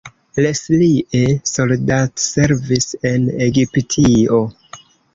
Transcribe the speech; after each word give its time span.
Leslie 0.45 1.25
soldatservis 1.51 2.91
en 3.13 3.31
Egiptio. 3.53 4.45